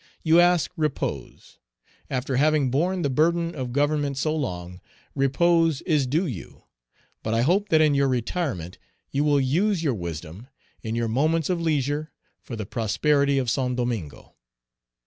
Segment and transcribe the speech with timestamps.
[0.23, 1.59] You ask repose;
[2.09, 4.81] after having borne the burden of government so long,
[5.13, 6.63] repose is due you;
[7.21, 8.79] but I hope that in your retirement
[9.11, 10.47] you will use your wisdom,
[10.81, 12.11] in your moments of leisure,
[12.41, 14.33] for the prosperity of Saint Domingo."